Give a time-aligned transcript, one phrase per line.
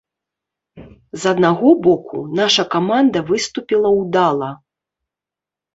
[1.23, 4.49] З аднаго боку, наша каманда выступіла ўдала.